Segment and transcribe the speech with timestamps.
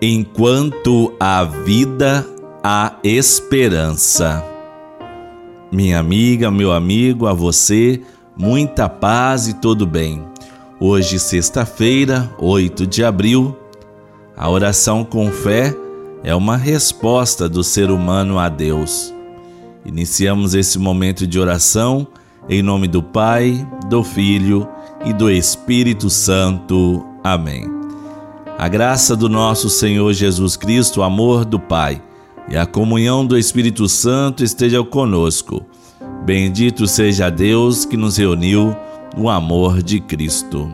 [0.00, 2.24] Enquanto há vida,
[2.62, 4.44] há esperança.
[5.72, 8.00] Minha amiga, meu amigo, a você,
[8.36, 10.24] muita paz e todo bem.
[10.78, 13.56] Hoje, sexta-feira, 8 de abril,
[14.36, 15.74] a oração com fé
[16.22, 19.12] é uma resposta do ser humano a Deus.
[19.84, 22.06] Iniciamos esse momento de oração
[22.48, 24.68] em nome do Pai, do Filho
[25.04, 27.04] e do Espírito Santo.
[27.24, 27.77] Amém.
[28.58, 32.02] A graça do nosso Senhor Jesus Cristo, o amor do Pai
[32.48, 35.64] e a comunhão do Espírito Santo esteja conosco.
[36.24, 38.74] Bendito seja Deus que nos reuniu
[39.16, 40.68] no amor de Cristo.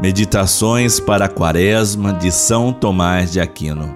[0.00, 3.94] Meditações para a Quaresma de São Tomás de Aquino.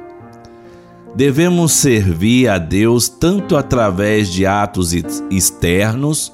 [1.16, 4.92] Devemos servir a Deus tanto através de atos
[5.30, 6.30] externos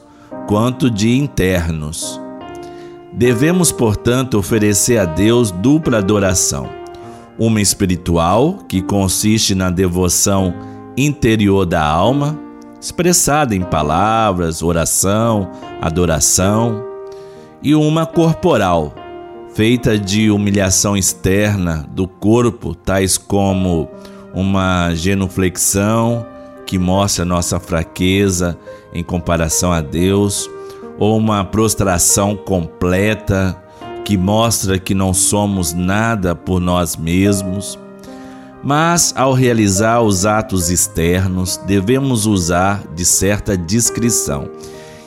[0.49, 2.21] quanto de internos.
[3.19, 6.69] Devemos, portanto, oferecer a Deus dupla adoração:
[7.37, 10.55] uma espiritual, que consiste na devoção
[10.97, 12.39] interior da alma,
[12.81, 15.51] expressada em palavras, oração,
[15.83, 16.85] adoração,
[17.61, 18.95] e uma corporal,
[19.53, 23.89] feita de humilhação externa do corpo, tais como
[24.33, 26.25] uma genuflexão
[26.65, 28.57] que mostra nossa fraqueza
[28.95, 30.49] em comparação a Deus
[30.99, 33.57] ou uma prostração completa
[34.05, 37.79] que mostra que não somos nada por nós mesmos.
[38.63, 44.51] Mas, ao realizar os atos externos, devemos usar de certa discrição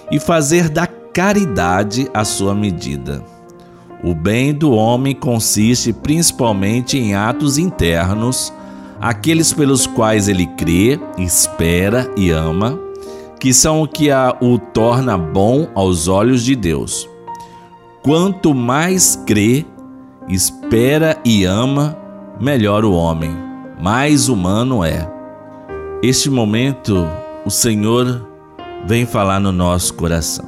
[0.09, 3.21] e fazer da caridade a sua medida.
[4.03, 8.53] O bem do homem consiste principalmente em atos internos,
[8.99, 12.90] aqueles pelos quais ele crê, espera e ama
[13.41, 17.09] que são o que a, o torna bom aos olhos de Deus.
[18.03, 19.65] Quanto mais crê,
[20.27, 21.97] espera e ama,
[22.39, 23.35] melhor o homem,
[23.81, 25.11] mais humano é.
[26.03, 27.07] Este momento,
[27.43, 28.27] o Senhor
[28.85, 30.45] vem falar no nosso coração.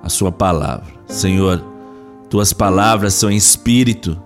[0.00, 0.86] A sua palavra.
[1.08, 1.60] Senhor,
[2.30, 4.16] tuas palavras são espírito,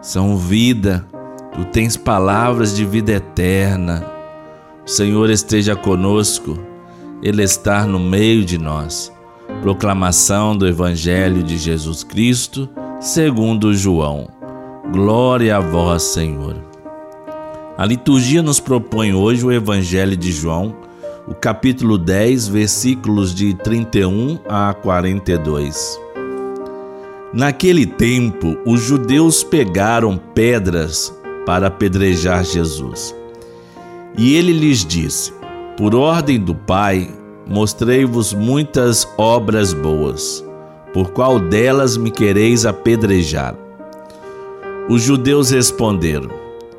[0.00, 1.04] são vida.
[1.52, 4.06] Tu tens palavras de vida eterna.
[4.86, 6.56] O Senhor esteja conosco
[7.22, 9.12] ele está no meio de nós.
[9.62, 12.68] Proclamação do Evangelho de Jesus Cristo,
[13.00, 14.28] segundo João.
[14.92, 16.56] Glória a vós, Senhor.
[17.76, 20.74] A liturgia nos propõe hoje o Evangelho de João,
[21.26, 26.00] o capítulo 10, versículos de 31 a 42.
[27.32, 31.12] Naquele tempo, os judeus pegaram pedras
[31.44, 33.14] para apedrejar Jesus.
[34.16, 35.32] E ele lhes disse:
[35.76, 37.10] por ordem do Pai,
[37.46, 40.44] mostrei-vos muitas obras boas.
[40.92, 43.54] Por qual delas me quereis apedrejar?
[44.88, 46.30] Os judeus responderam: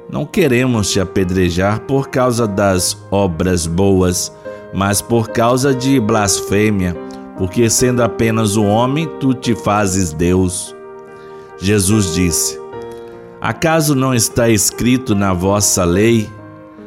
[0.10, 4.34] Não queremos te apedrejar por causa das obras boas,
[4.74, 6.96] mas por causa de blasfêmia,
[7.38, 10.76] porque sendo apenas um homem, tu te fazes Deus.
[11.60, 12.60] Jesus disse:
[13.40, 16.28] Acaso não está escrito na vossa lei?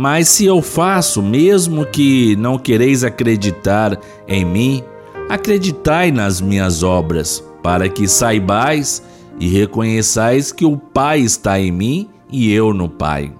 [0.00, 4.82] Mas se eu faço, mesmo que não quereis acreditar em mim,
[5.28, 9.02] acreditai nas minhas obras, para que saibais
[9.38, 13.30] e reconheçais que o Pai está em mim e eu no Pai.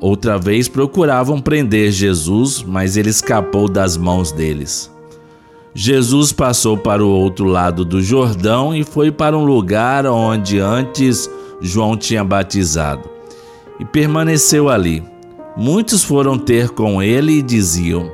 [0.00, 4.90] Outra vez procuravam prender Jesus, mas ele escapou das mãos deles.
[5.74, 11.28] Jesus passou para o outro lado do Jordão e foi para um lugar onde antes
[11.60, 13.09] João tinha batizado
[13.80, 15.02] e permaneceu ali.
[15.56, 18.12] Muitos foram ter com ele e diziam: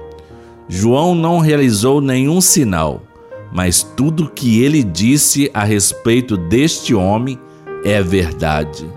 [0.68, 3.02] João não realizou nenhum sinal,
[3.52, 7.38] mas tudo que ele disse a respeito deste homem
[7.84, 8.88] é verdade.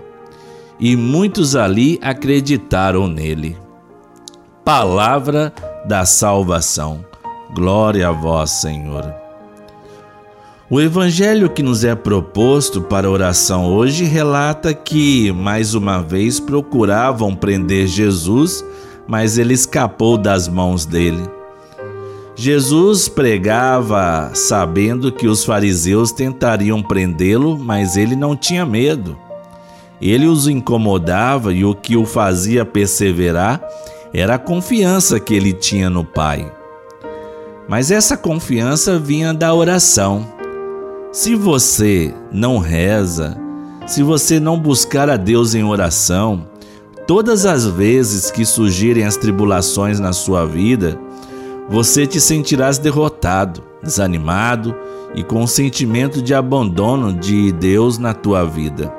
[0.78, 3.56] E muitos ali acreditaram nele.
[4.64, 5.52] Palavra
[5.86, 7.04] da salvação.
[7.54, 9.19] Glória a vós, Senhor.
[10.72, 17.34] O evangelho que nos é proposto para oração hoje relata que, mais uma vez, procuravam
[17.34, 18.64] prender Jesus,
[19.04, 21.28] mas ele escapou das mãos dele.
[22.36, 29.18] Jesus pregava sabendo que os fariseus tentariam prendê-lo, mas ele não tinha medo.
[30.00, 33.60] Ele os incomodava e o que o fazia perseverar
[34.14, 36.48] era a confiança que ele tinha no Pai.
[37.68, 40.38] Mas essa confiança vinha da oração.
[41.12, 43.36] Se você não reza,
[43.84, 46.46] se você não buscar a Deus em oração,
[47.04, 50.96] todas as vezes que surgirem as tribulações na sua vida,
[51.68, 54.72] você te sentirás derrotado, desanimado
[55.12, 58.94] e com um sentimento de abandono de Deus na tua vida.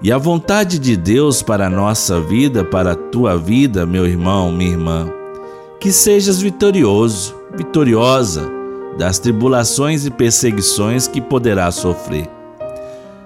[0.00, 4.52] E a vontade de Deus para a nossa vida, para a tua vida, meu irmão,
[4.52, 5.12] minha irmã,
[5.80, 8.61] que sejas vitorioso, vitoriosa
[8.96, 12.28] das tribulações e perseguições que poderás sofrer.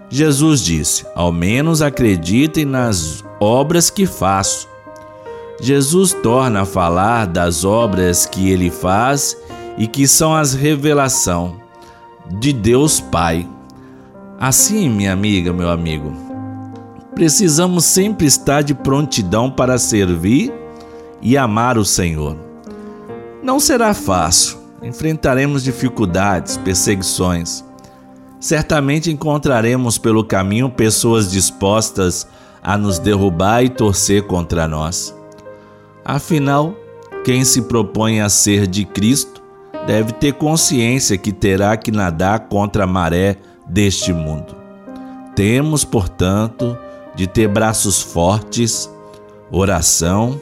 [0.08, 4.68] Jesus disse: Ao menos acreditem nas obras que faço.
[5.60, 9.36] Jesus torna a falar das obras que ele faz
[9.78, 11.56] e que são as revelação
[12.38, 13.48] de Deus Pai.
[14.38, 16.12] Assim, minha amiga, meu amigo,
[17.14, 20.52] precisamos sempre estar de prontidão para servir
[21.22, 22.36] e amar o Senhor.
[23.42, 27.64] Não será fácil, enfrentaremos dificuldades, perseguições.
[28.38, 32.26] Certamente encontraremos pelo caminho pessoas dispostas
[32.62, 35.14] a nos derrubar e torcer contra nós.
[36.04, 36.74] Afinal,
[37.24, 39.42] quem se propõe a ser de Cristo
[39.86, 43.36] deve ter consciência que terá que nadar contra a maré
[43.66, 44.54] deste mundo.
[45.34, 46.76] Temos, portanto,
[47.14, 48.90] de ter braços fortes,
[49.50, 50.40] oração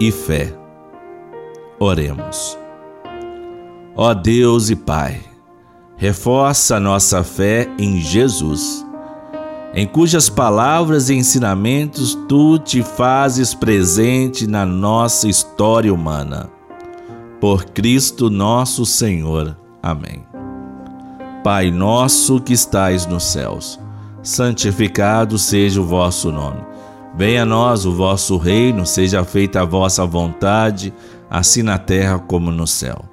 [0.00, 0.54] e fé.
[1.78, 2.58] Oremos.
[3.96, 5.20] Ó Deus e Pai,
[5.96, 8.86] reforça nossa fé em Jesus,
[9.74, 16.48] em cujas palavras e ensinamentos tu te fazes presente na nossa história humana.
[17.40, 19.56] Por Cristo nosso Senhor.
[19.82, 20.24] Amém.
[21.42, 23.80] Pai nosso que estais nos céus,
[24.22, 26.60] santificado seja o vosso nome.
[27.16, 30.92] Venha a nós o vosso reino, seja feita a vossa vontade,
[31.28, 33.04] assim na terra como no céu.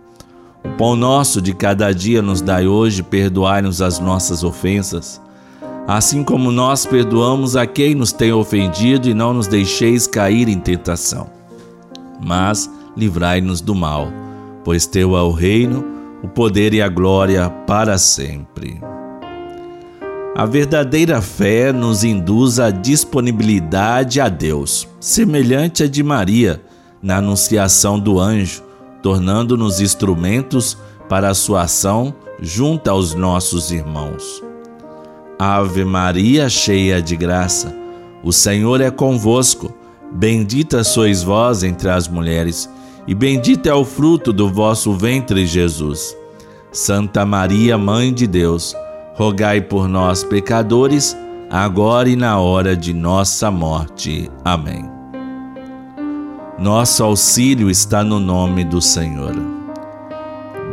[0.77, 5.19] Pão nosso de cada dia nos dai hoje, perdoai-nos as nossas ofensas,
[5.88, 10.59] assim como nós perdoamos a quem nos tem ofendido, e não nos deixeis cair em
[10.59, 11.31] tentação.
[12.24, 14.09] Mas livrai-nos do mal,
[14.63, 15.83] pois teu é o reino,
[16.21, 18.79] o poder e a glória para sempre.
[20.35, 26.62] A verdadeira fé nos induz à disponibilidade a Deus, semelhante à de Maria
[27.01, 28.66] na anunciação do anjo,
[29.07, 30.77] tornando-nos instrumentos
[31.07, 34.44] para a sua ação junto aos nossos irmãos.
[35.39, 37.74] Ave Maria, cheia de graça,
[38.21, 39.74] o Senhor é convosco.
[40.12, 42.69] Bendita sois vós entre as mulheres,
[43.07, 46.13] e bendito é o fruto do vosso ventre, Jesus.
[46.69, 48.75] Santa Maria, Mãe de Deus,
[49.15, 51.15] rogai por nós, pecadores,
[51.50, 54.30] agora e na hora de nossa morte.
[54.44, 54.96] Amém.
[56.59, 59.36] Nosso auxílio está no nome do Senhor.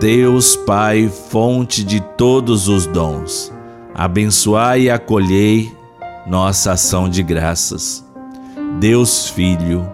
[0.01, 3.53] Deus Pai, fonte de todos os dons,
[3.95, 5.73] abençoai e acolhei
[6.27, 8.05] nossa ação de graças.
[8.81, 9.89] Deus Filho,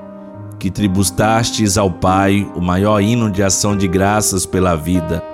[0.58, 5.24] que tribustastes ao Pai o maior hino de ação de graças pela vida,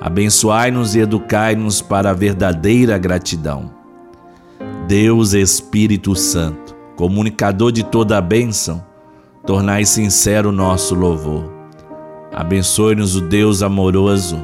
[0.00, 3.70] Abençoai-nos e educai-nos para a verdadeira gratidão.
[4.86, 8.84] Deus Espírito Santo, comunicador de toda a bênção,
[9.46, 11.50] tornai sincero o nosso louvor.
[12.32, 14.36] Abençoe-nos o Deus amoroso,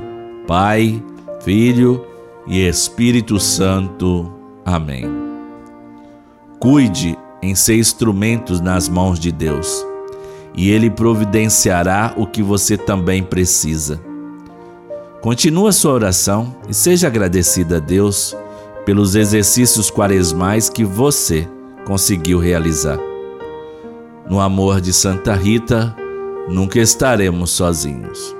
[0.46, 1.02] Pai,
[1.40, 2.06] Filho
[2.46, 4.32] e Espírito Santo.
[4.64, 5.04] Amém.
[6.58, 9.84] Cuide em ser instrumentos nas mãos de Deus,
[10.54, 14.00] e Ele providenciará o que você também precisa.
[15.20, 18.36] Continua sua oração e seja agradecida a Deus
[18.84, 21.48] pelos exercícios quaresmais que você
[21.84, 23.11] conseguiu realizar.
[24.28, 25.94] No amor de Santa Rita,
[26.48, 28.36] nunca estaremos sozinhos.